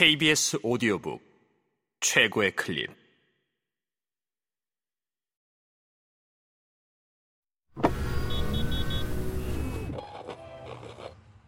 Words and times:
KBS 0.00 0.60
오디오북 0.62 1.20
최고의 1.98 2.54
클립 2.54 2.86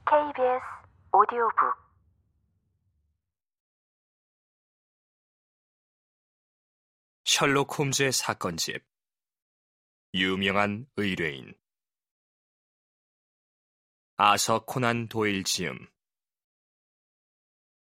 KBS 0.04 0.64
오디오북. 1.12 1.76
셜록 7.22 7.78
홈즈의 7.78 8.10
사건집. 8.10 8.85
유명한 10.14 10.88
의뢰인. 10.96 11.54
아서 14.17 14.64
코난 14.64 15.06
도일 15.06 15.44
지음 15.44 15.87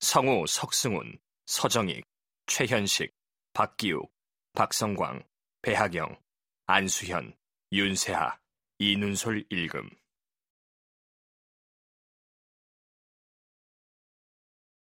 성우 0.02 0.47
석승훈, 0.47 1.19
서정익, 1.46 2.04
최현식, 2.47 3.14
박기욱, 3.54 4.11
박성광, 4.54 5.23
배하경, 5.61 6.19
안수현, 6.65 7.37
윤세하, 7.71 8.37
이눈솔 8.79 9.45
일금 9.50 9.89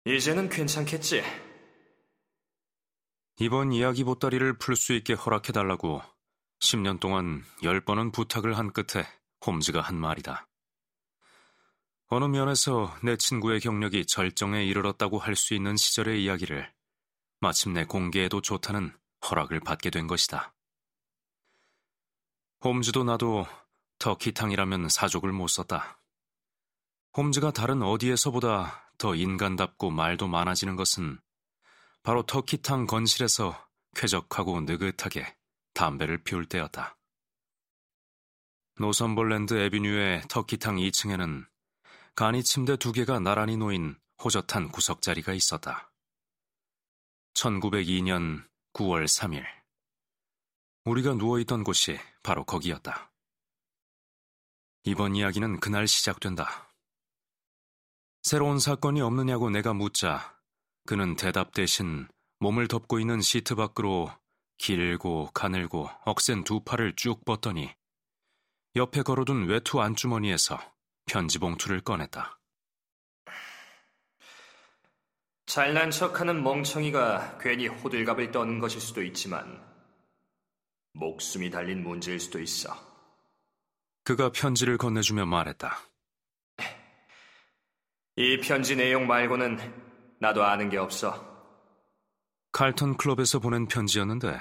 이제는 0.05 0.49
괜찮겠지? 0.49 1.21
이번 3.39 3.71
이야기 3.71 4.03
보따리를 4.03 4.57
풀 4.57 4.75
수 4.75 4.93
있게 4.93 5.13
허락해달라고 5.13 6.01
10년 6.61 6.99
동안 6.99 7.43
10번은 7.61 8.11
부탁을 8.11 8.57
한 8.57 8.73
끝에 8.73 9.05
홈즈가 9.45 9.81
한 9.81 9.95
말이다. 9.95 10.47
어느 12.13 12.25
면에서 12.25 12.93
내 13.01 13.15
친구의 13.15 13.61
경력이 13.61 14.05
절정에 14.05 14.65
이르렀다고 14.65 15.17
할 15.17 15.37
수 15.37 15.53
있는 15.53 15.77
시절의 15.77 16.21
이야기를 16.21 16.69
마침내 17.39 17.85
공개해도 17.85 18.41
좋다는 18.41 18.93
허락을 19.23 19.61
받게 19.61 19.91
된 19.91 20.07
것이다. 20.07 20.53
홈즈도 22.65 23.05
나도 23.05 23.47
터키탕이라면 23.99 24.89
사족을 24.89 25.31
못 25.31 25.47
썼다. 25.47 26.01
홈즈가 27.15 27.51
다른 27.51 27.81
어디에서보다 27.81 28.91
더 28.97 29.15
인간답고 29.15 29.89
말도 29.89 30.27
많아지는 30.27 30.75
것은 30.75 31.17
바로 32.03 32.25
터키탕 32.25 32.87
건실에서 32.87 33.55
쾌적하고 33.95 34.59
느긋하게 34.59 35.33
담배를 35.73 36.25
피울 36.25 36.45
때였다. 36.45 36.97
노선볼랜드 38.81 39.53
에비뉴의 39.53 40.23
터키탕 40.27 40.75
2층에는 40.75 41.50
간이 42.15 42.43
침대 42.43 42.75
두 42.75 42.91
개가 42.91 43.19
나란히 43.19 43.57
놓인 43.57 43.95
호젓한 44.23 44.71
구석자리가 44.71 45.33
있었다. 45.33 45.91
1902년 47.33 48.45
9월 48.73 49.05
3일. 49.05 49.45
우리가 50.85 51.13
누워있던 51.13 51.63
곳이 51.63 51.97
바로 52.21 52.43
거기였다. 52.43 53.11
이번 54.83 55.15
이야기는 55.15 55.59
그날 55.59 55.87
시작된다. 55.87 56.73
새로운 58.23 58.59
사건이 58.59 59.01
없느냐고 59.01 59.49
내가 59.49 59.73
묻자 59.73 60.37
그는 60.85 61.15
대답 61.15 61.53
대신 61.53 62.07
몸을 62.39 62.67
덮고 62.67 62.99
있는 62.99 63.21
시트 63.21 63.55
밖으로 63.55 64.11
길고 64.57 65.31
가늘고 65.33 65.89
억센 66.05 66.43
두 66.43 66.59
팔을 66.59 66.95
쭉 66.95 67.23
뻗더니 67.25 67.73
옆에 68.75 69.01
걸어둔 69.01 69.47
외투 69.47 69.81
안주머니에서 69.81 70.70
편지 71.05 71.39
봉투를 71.39 71.81
꺼냈다. 71.81 72.39
잘난 75.45 75.91
척하는 75.91 76.43
멍청이가 76.43 77.37
괜히 77.39 77.67
호들갑을 77.67 78.31
떠는 78.31 78.59
것일 78.59 78.79
수도 78.79 79.03
있지만 79.03 79.61
목숨이 80.93 81.49
달린 81.49 81.83
문제일 81.83 82.19
수도 82.19 82.39
있어. 82.39 82.73
그가 84.03 84.31
편지를 84.31 84.77
건네주며 84.77 85.25
말했다. 85.25 85.77
이 88.15 88.37
편지 88.39 88.75
내용 88.75 89.07
말고는 89.07 90.17
나도 90.19 90.43
아는 90.43 90.69
게 90.69 90.77
없어. 90.77 91.29
칼턴 92.51 92.95
클럽에서 92.97 93.39
보낸 93.39 93.67
편지였는데 93.67 94.39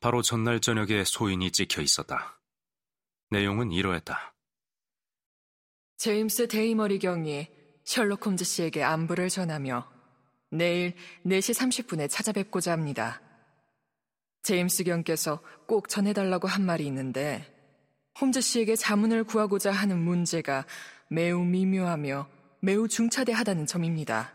바로 0.00 0.22
전날 0.22 0.60
저녁에 0.60 1.04
소인이 1.04 1.50
찍혀 1.50 1.82
있었다. 1.82 2.40
내용은 3.30 3.72
이러했다. 3.72 4.31
제임스 5.96 6.48
데이머리 6.48 6.98
경이 6.98 7.48
셜록 7.84 8.26
홈즈 8.26 8.44
씨에게 8.44 8.82
안부를 8.82 9.28
전하며 9.28 9.88
내일 10.50 10.94
4시 11.24 11.86
30분에 11.86 12.08
찾아뵙고자 12.10 12.72
합니다. 12.72 13.20
제임스 14.42 14.84
경께서 14.84 15.40
꼭 15.66 15.88
전해달라고 15.88 16.48
한 16.48 16.64
말이 16.64 16.86
있는데 16.86 17.46
홈즈 18.20 18.40
씨에게 18.40 18.76
자문을 18.76 19.24
구하고자 19.24 19.70
하는 19.72 19.98
문제가 19.98 20.66
매우 21.08 21.44
미묘하며 21.44 22.28
매우 22.60 22.88
중차대하다는 22.88 23.66
점입니다. 23.66 24.32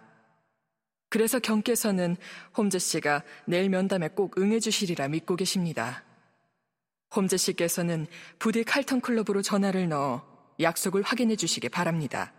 그래서 1.10 1.40
경께서는 1.40 2.18
홈즈 2.58 2.80
씨가 2.80 3.24
내일 3.46 3.70
면담에 3.70 4.10
꼭 4.10 4.38
응해주시리라 4.38 5.08
믿고 5.08 5.36
계십니다. 5.36 6.04
홈즈 7.16 7.38
씨께서는 7.38 8.08
부디 8.40 8.64
칼턴 8.64 9.00
클럽으로 9.00 9.42
전화를 9.42 9.88
넣어 9.90 10.37
약속을 10.60 11.04
확인해 11.04 11.36
주시기 11.36 11.70
바랍니다. 11.70 12.34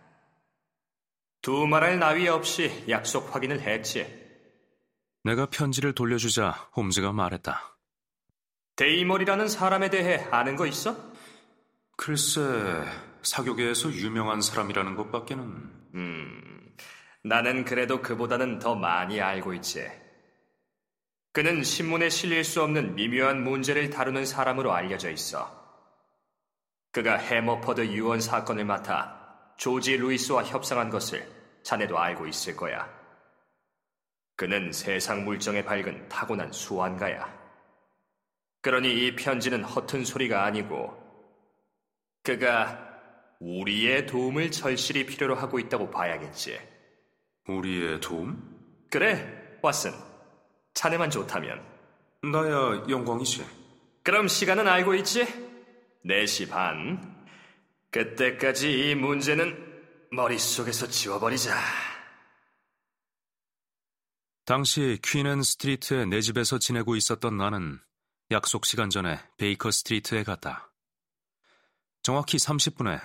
두 1.41 1.65
말할 1.67 1.99
나위 1.99 2.27
없이 2.27 2.85
약속 2.89 3.33
확인을 3.33 3.61
했지. 3.61 4.05
내가 5.23 5.45
편지를 5.45 5.93
돌려주자 5.93 6.51
홈즈가 6.75 7.13
말했다. 7.13 7.77
데이머리라는 8.75 9.47
사람에 9.47 9.89
대해 9.89 10.25
아는 10.31 10.55
거 10.55 10.65
있어? 10.65 10.95
글쎄, 11.97 12.41
사교계에서 13.23 13.91
유명한 13.91 14.41
사람이라는 14.41 14.95
것밖에는. 14.95 15.43
음, 15.95 16.75
나는 17.23 17.65
그래도 17.65 18.01
그보다는 18.01 18.59
더 18.59 18.75
많이 18.75 19.19
알고 19.19 19.53
있지. 19.55 19.85
그는 21.33 21.63
신문에 21.63 22.09
실릴 22.09 22.43
수 22.43 22.63
없는 22.63 22.95
미묘한 22.95 23.43
문제를 23.43 23.89
다루는 23.89 24.25
사람으로 24.25 24.73
알려져 24.73 25.09
있어. 25.11 25.58
그가 26.91 27.17
해머퍼드 27.17 27.87
유언 27.87 28.19
사건을 28.19 28.65
맡아 28.65 29.53
조지 29.57 29.97
루이스와 29.97 30.43
협상한 30.43 30.89
것을 30.89 31.27
자네도 31.63 31.99
알고 31.99 32.27
있을 32.27 32.55
거야. 32.55 32.89
그는 34.35 34.71
세상 34.71 35.25
물정에 35.25 35.63
밝은 35.65 36.07
타고난 36.07 36.51
수완가야. 36.51 37.37
그러니 38.61 39.05
이 39.05 39.15
편지는 39.15 39.63
허튼 39.63 40.05
소리가 40.05 40.45
아니고 40.45 40.97
그가 42.23 42.87
우리의 43.39 44.05
도움을 44.05 44.51
절실히 44.51 45.05
필요로 45.05 45.35
하고 45.35 45.59
있다고 45.59 45.91
봐야겠지. 45.91 46.59
우리의 47.47 47.99
도움? 47.99 48.41
그래, 48.91 49.59
왓슨. 49.61 49.93
자네만 50.73 51.09
좋다면. 51.09 51.61
나야 52.23 52.85
영광이지. 52.89 53.45
그럼 54.03 54.27
시간은 54.27 54.67
알고 54.67 54.95
있지? 54.95 55.48
4시 56.05 56.49
반. 56.49 57.27
그때까지 57.91 58.91
이 58.91 58.95
문제는 58.95 60.07
머릿속에서 60.11 60.87
지워버리자. 60.87 61.55
당시 64.45 64.97
퀸앤 65.03 65.43
스트리트의 65.43 66.07
내 66.07 66.21
집에서 66.21 66.57
지내고 66.57 66.95
있었던 66.95 67.37
나는 67.37 67.79
약속 68.31 68.65
시간 68.65 68.89
전에 68.89 69.19
베이커 69.37 69.71
스트리트에 69.71 70.23
갔다. 70.23 70.71
정확히 72.01 72.37
30분에 72.37 72.99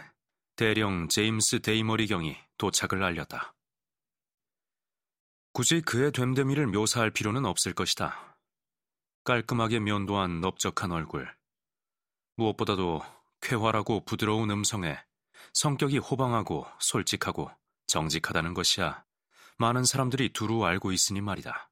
대령 0.56 1.08
제임스 1.08 1.60
데이머리 1.60 2.06
경이 2.06 2.36
도착을 2.58 3.02
알렸다. 3.02 3.54
굳이 5.52 5.82
그의 5.82 6.12
됨됨이를 6.12 6.66
묘사할 6.68 7.10
필요는 7.10 7.44
없을 7.44 7.74
것이다. 7.74 8.38
깔끔하게 9.24 9.80
면도한 9.80 10.40
넓적한 10.40 10.92
얼굴, 10.92 11.34
무엇보다도 12.36 13.02
쾌활하고 13.40 14.04
부드러운 14.04 14.50
음성에 14.50 14.98
성격이 15.52 15.98
호방하고 15.98 16.66
솔직하고 16.80 17.50
정직하다는 17.86 18.54
것이야 18.54 19.04
많은 19.58 19.84
사람들이 19.84 20.32
두루 20.32 20.64
알고 20.64 20.92
있으니 20.92 21.20
말이다. 21.20 21.70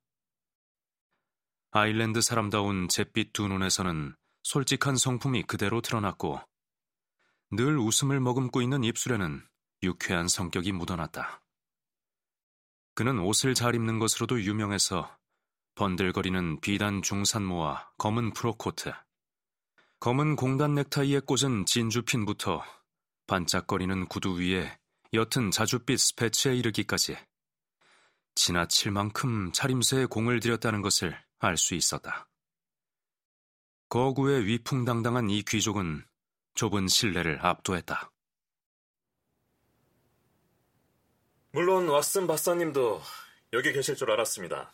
아일랜드 1.72 2.20
사람다운 2.20 2.88
잿빛 2.88 3.32
두 3.32 3.48
눈에서는 3.48 4.14
솔직한 4.42 4.96
성품이 4.96 5.44
그대로 5.44 5.80
드러났고 5.80 6.40
늘 7.50 7.78
웃음을 7.78 8.20
머금고 8.20 8.62
있는 8.62 8.84
입술에는 8.84 9.46
유쾌한 9.82 10.28
성격이 10.28 10.72
묻어났다. 10.72 11.42
그는 12.94 13.18
옷을 13.18 13.54
잘 13.54 13.74
입는 13.74 13.98
것으로도 13.98 14.42
유명해서 14.42 15.18
번들거리는 15.74 16.60
비단 16.60 17.00
중산모와 17.00 17.92
검은 17.96 18.34
프로코트, 18.34 18.92
검은 20.02 20.34
공단 20.34 20.74
넥타이에 20.74 21.20
꽂은 21.20 21.64
진주핀부터 21.64 22.64
반짝거리는 23.28 24.08
구두 24.08 24.36
위에 24.40 24.76
옅은 25.12 25.50
자줏빛 25.50 25.96
스패츠에 25.96 26.56
이르기까지 26.56 27.16
지나칠 28.34 28.90
만큼 28.90 29.52
차림새에 29.52 30.06
공을 30.06 30.40
들였다는 30.40 30.82
것을 30.82 31.16
알 31.38 31.56
수 31.56 31.76
있었다. 31.76 32.28
거구의 33.90 34.44
위풍당당한 34.44 35.30
이 35.30 35.44
귀족은 35.44 36.04
좁은 36.54 36.88
신뢰를 36.88 37.38
압도했다. 37.46 38.10
물론 41.52 41.86
왓슨 41.86 42.26
박사님도 42.26 43.00
여기 43.52 43.72
계실 43.72 43.94
줄 43.94 44.10
알았습니다. 44.10 44.72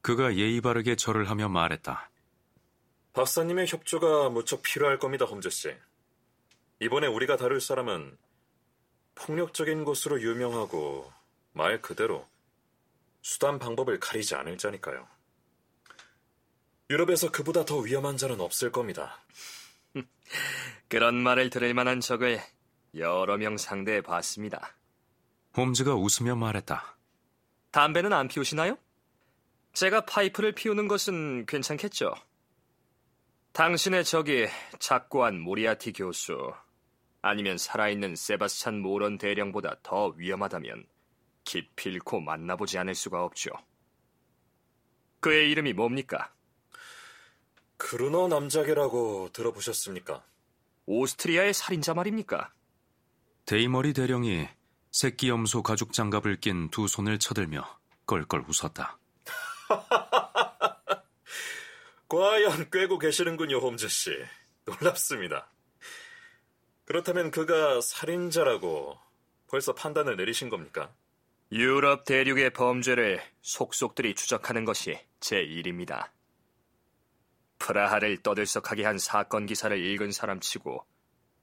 그가 0.00 0.36
예의 0.36 0.60
바르게 0.60 0.94
절을 0.94 1.28
하며 1.28 1.48
말했다. 1.48 2.13
박사님의 3.14 3.68
협조가 3.68 4.28
무척 4.30 4.62
필요할 4.62 4.98
겁니다, 4.98 5.24
홈즈 5.24 5.48
씨. 5.48 5.72
이번에 6.80 7.06
우리가 7.06 7.36
다룰 7.36 7.60
사람은 7.60 8.18
폭력적인 9.14 9.84
것으로 9.84 10.20
유명하고 10.20 11.12
말 11.52 11.80
그대로 11.80 12.26
수단 13.22 13.60
방법을 13.60 14.00
가리지 14.00 14.34
않을 14.34 14.58
자니까요. 14.58 15.06
유럽에서 16.90 17.30
그보다 17.30 17.64
더 17.64 17.78
위험한 17.78 18.16
자는 18.16 18.40
없을 18.40 18.72
겁니다. 18.72 19.20
그런 20.88 21.14
말을 21.14 21.50
들을 21.50 21.72
만한 21.72 22.00
적을 22.00 22.40
여러 22.96 23.36
명 23.36 23.56
상대해 23.56 24.00
봤습니다. 24.00 24.74
홈즈가 25.56 25.94
웃으며 25.94 26.34
말했다. 26.34 26.96
담배는 27.70 28.12
안 28.12 28.26
피우시나요? 28.26 28.76
제가 29.72 30.04
파이프를 30.04 30.52
피우는 30.52 30.88
것은 30.88 31.46
괜찮겠죠? 31.46 32.14
당신의 33.54 34.04
적이 34.04 34.48
작고한 34.80 35.38
모리아티 35.38 35.92
교수, 35.92 36.52
아니면 37.22 37.56
살아있는 37.56 38.16
세바스찬 38.16 38.80
모런 38.80 39.16
대령보다 39.16 39.76
더 39.80 40.08
위험하다면 40.16 40.84
기필코 41.44 42.18
만나보지 42.18 42.78
않을 42.78 42.96
수가 42.96 43.22
없죠. 43.22 43.50
그의 45.20 45.52
이름이 45.52 45.72
뭡니까? 45.72 46.32
그루너 47.76 48.26
남작이라고 48.26 49.30
들어보셨습니까? 49.32 50.24
오스트리아의 50.86 51.54
살인자 51.54 51.94
말입니까? 51.94 52.52
데이머리 53.46 53.92
대령이 53.92 54.48
새끼 54.90 55.28
염소 55.28 55.62
가죽 55.62 55.92
장갑을 55.92 56.40
낀 56.40 56.70
두 56.70 56.88
손을 56.88 57.20
쳐들며 57.20 57.64
껄껄 58.04 58.46
웃었다. 58.48 58.98
과연 62.08 62.70
꿰고 62.70 62.98
계시는군요, 62.98 63.58
홈즈 63.58 63.88
씨. 63.88 64.10
놀랍습니다. 64.64 65.50
그렇다면 66.84 67.30
그가 67.30 67.80
살인자라고 67.80 68.98
벌써 69.48 69.74
판단을 69.74 70.16
내리신 70.16 70.48
겁니까? 70.48 70.94
유럽 71.52 72.04
대륙의 72.04 72.50
범죄를 72.50 73.22
속속들이 73.42 74.14
추적하는 74.14 74.64
것이 74.64 74.98
제 75.20 75.40
일입니다. 75.40 76.12
프라하를 77.58 78.22
떠들썩하게 78.22 78.84
한 78.84 78.98
사건 78.98 79.46
기사를 79.46 79.78
읽은 79.78 80.12
사람치고 80.12 80.84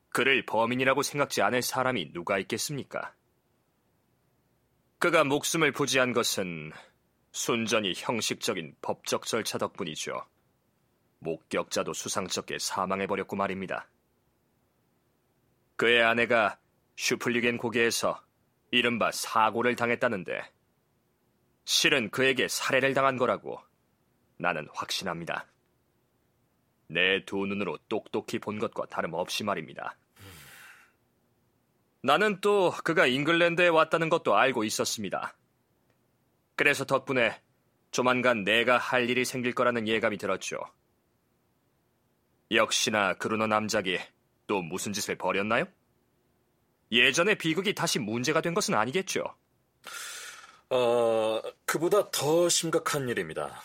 그를 0.09 0.45
범인이라고 0.45 1.01
생각지 1.01 1.41
않을 1.41 1.61
사람이 1.61 2.13
누가 2.13 2.37
있겠습니까? 2.39 3.13
그가 4.99 5.23
목숨을 5.23 5.71
부지한 5.71 6.13
것은 6.13 6.71
순전히 7.31 7.93
형식적인 7.95 8.75
법적 8.81 9.25
절차 9.25 9.57
덕분이죠. 9.57 10.25
목격자도 11.21 11.93
수상쩍게 11.93 12.59
사망해버렸고 12.59 13.35
말입니다. 13.35 13.87
그의 15.75 16.03
아내가 16.03 16.59
슈플리겐 16.95 17.57
고개에서 17.57 18.21
이른바 18.71 19.11
사고를 19.11 19.75
당했다는데 19.75 20.43
실은 21.65 22.09
그에게 22.11 22.47
살해를 22.47 22.93
당한 22.93 23.17
거라고 23.17 23.59
나는 24.37 24.67
확신합니다. 24.73 25.47
내 26.87 27.23
두 27.25 27.45
눈으로 27.45 27.77
똑똑히 27.87 28.39
본 28.39 28.59
것과 28.59 28.85
다름없이 28.87 29.43
말입니다. 29.43 29.97
나는 32.03 32.41
또 32.41 32.71
그가 32.83 33.05
잉글랜드에 33.05 33.67
왔다는 33.67 34.09
것도 34.09 34.35
알고 34.35 34.63
있었습니다. 34.63 35.35
그래서 36.55 36.83
덕분에 36.83 37.39
조만간 37.91 38.43
내가 38.43 38.77
할 38.77 39.09
일이 39.09 39.23
생길 39.23 39.53
거라는 39.53 39.87
예감이 39.87 40.17
들었죠. 40.17 40.57
역시나 42.51 43.13
그루너 43.13 43.47
남작이 43.47 43.97
또 44.47 44.61
무슨 44.61 44.93
짓을 44.93 45.17
벌였나요? 45.17 45.65
예전에 46.91 47.35
비극이 47.35 47.73
다시 47.73 47.99
문제가 47.99 48.41
된 48.41 48.53
것은 48.53 48.73
아니겠죠? 48.73 49.23
어, 50.69 51.41
그보다 51.65 52.11
더 52.11 52.49
심각한 52.49 53.07
일입니다. 53.07 53.61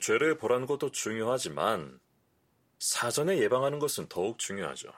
죄를 0.00 0.38
벌하는 0.38 0.66
것도 0.66 0.90
중요하지만 0.90 2.00
사전에 2.78 3.38
예방하는 3.38 3.78
것은 3.78 4.08
더욱 4.08 4.38
중요하죠. 4.38 4.90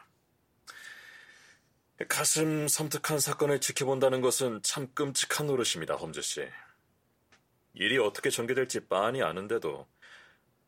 가슴 2.09 2.67
섬뜩한 2.67 3.21
사건을 3.21 3.61
지켜본다는 3.61 4.21
것은 4.21 4.61
참 4.63 4.89
끔찍한 4.95 5.47
노릇입니다, 5.47 5.95
홈즈 5.95 6.23
씨. 6.23 6.49
일이 7.75 7.99
어떻게 7.99 8.31
전개될지 8.31 8.87
빤히 8.87 9.23
아는데도 9.23 9.87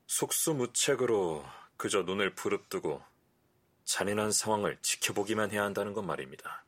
속수무책으로 0.07 1.45
그저 1.77 2.03
눈을 2.03 2.35
부릅뜨고 2.35 3.03
잔인한 3.85 4.33
상황을 4.33 4.79
지켜보기만 4.83 5.51
해야 5.53 5.63
한다는 5.65 5.93
건 5.93 6.07
말입니다. 6.07 6.65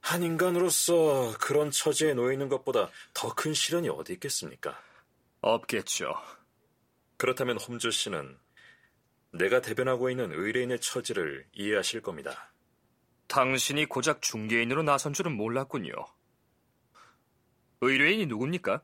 한 0.00 0.22
인간으로서 0.22 1.36
그런 1.38 1.70
처지에 1.70 2.14
놓여 2.14 2.32
있는 2.32 2.48
것보다 2.48 2.90
더 3.12 3.34
큰 3.34 3.52
시련이 3.52 3.88
어디 3.90 4.14
있겠습니까? 4.14 4.80
없겠죠. 5.40 6.14
그렇다면 7.18 7.58
홈즈 7.58 7.90
씨는 7.90 8.38
내가 9.32 9.60
대변하고 9.60 10.08
있는 10.08 10.32
의뢰인의 10.32 10.80
처지를 10.80 11.46
이해하실 11.52 12.00
겁니다. 12.02 12.50
당신이 13.26 13.84
고작 13.86 14.22
중개인으로 14.22 14.82
나선 14.82 15.12
줄은 15.12 15.32
몰랐군요. 15.36 15.92
의뢰인이 17.82 18.26
누굽니까? 18.26 18.82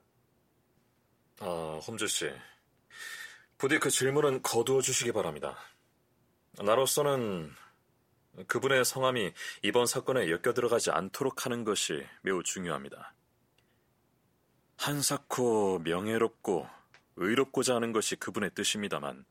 아, 1.40 1.80
홈즈 1.86 2.06
씨. 2.06 2.30
부디 3.58 3.78
그 3.78 3.90
질문은 3.90 4.42
거두어 4.42 4.80
주시기 4.80 5.12
바랍니다. 5.12 5.56
나로서는 6.58 7.54
그분의 8.46 8.84
성함이 8.84 9.32
이번 9.62 9.86
사건에 9.86 10.28
엮여 10.30 10.54
들어가지 10.54 10.90
않도록 10.90 11.46
하는 11.46 11.64
것이 11.64 12.04
매우 12.22 12.42
중요합니다. 12.42 13.14
한사코 14.76 15.78
명예롭고 15.80 16.68
의롭고자 17.16 17.76
하는 17.76 17.92
것이 17.92 18.16
그분의 18.16 18.50
뜻입니다만 18.54 19.24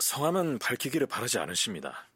성함은 0.00 0.58
밝히기를 0.58 1.06
바라지 1.06 1.38
않으십니다. 1.38 2.10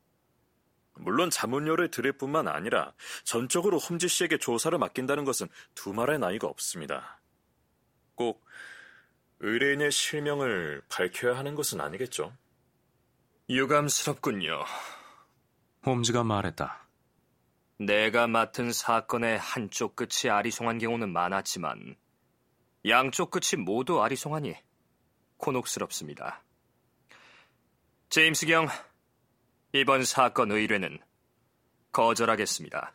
물론 0.95 1.31
자문료를 1.31 1.91
드릴 1.91 2.13
뿐만 2.13 2.49
아니라 2.49 2.93
전적으로 3.25 3.79
홈즈 3.79 4.09
씨에게 4.09 4.39
조사를 4.39 4.77
맡긴다는 4.77 5.25
것은 5.25 5.49
두말의 5.75 6.19
나이가 6.19 6.47
없습니다. 6.49 7.21
꼭 8.15 8.45
의뢰인의 9.45 9.91
실명을 9.91 10.83
밝혀야 10.89 11.37
하는 11.37 11.57
것은 11.57 11.81
아니겠죠? 11.81 12.33
유감스럽군요. 13.51 14.65
홈즈가 15.85 16.23
말했다. 16.23 16.89
내가 17.79 18.29
맡은 18.29 18.73
사건의 18.73 19.37
한쪽 19.39 19.97
끝이 19.97 20.31
아리송한 20.31 20.79
경우는 20.79 21.13
많았지만 21.13 21.97
양쪽 22.87 23.33
끝이 23.33 23.61
모두 23.61 24.01
아리송하니 24.01 24.55
곤혹스럽습니다. 25.39 26.45
제임스 28.11 28.47
경, 28.47 28.69
이번 29.73 30.05
사건 30.05 30.53
의뢰는 30.53 31.01
거절하겠습니다. 31.91 32.93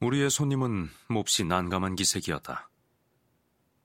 우리의 0.00 0.28
손님은 0.28 0.90
몹시 1.08 1.44
난감한 1.44 1.94
기색이었다. 1.94 2.68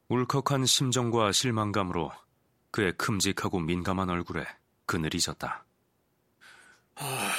울컥한 0.10 0.66
심정과 0.66 1.32
실망감으로 1.32 2.12
그의 2.72 2.94
큼직하고 2.98 3.60
민감한 3.60 4.10
얼굴에 4.10 4.44
그늘이 4.88 5.20
졌다. 5.20 5.64
아, 6.96 7.32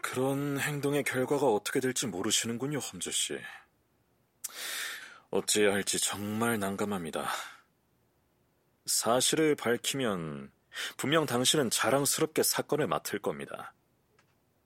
그런 0.00 0.60
행동의 0.60 1.02
결과가 1.02 1.46
어떻게 1.46 1.80
될지 1.80 2.06
모르시는군요, 2.06 2.78
험즈 2.78 3.10
씨. 3.10 3.40
어찌해야 5.30 5.72
할지 5.72 5.98
정말 5.98 6.60
난감합니다. 6.60 7.28
사실을 8.86 9.56
밝히면 9.56 10.52
분명 10.96 11.26
당신은 11.26 11.70
자랑스럽게 11.70 12.44
사건을 12.44 12.86
맡을 12.86 13.18
겁니다. 13.18 13.74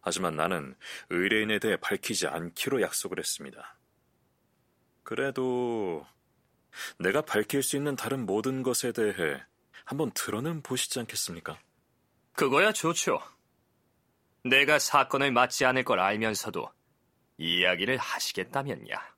하지만 0.03 0.37
나는 0.37 0.77
의뢰인에 1.09 1.59
대해 1.59 1.79
밝히지 1.79 2.27
않기로 2.27 2.83
약속을 2.83 3.19
했습니다. 3.19 3.79
그래도 5.03 6.07
내가 6.99 7.23
밝힐 7.23 7.63
수 7.63 7.77
있는 7.77 7.97
다른 7.97 8.27
모든 8.27 8.63
것에 8.63 8.93
대해 8.93 9.43
한번 9.85 10.11
들어는 10.13 10.63
보시지 10.63 10.99
않겠습니까? 11.01 11.59
그거야 12.33 12.73
좋죠. 12.73 13.21
내가 14.45 14.79
사건을 14.79 15.33
맡지 15.33 15.65
않을 15.65 15.85
걸 15.85 16.01
알면서도 16.01 16.71
이야기를 17.39 17.97
하시겠다면야. 17.99 19.14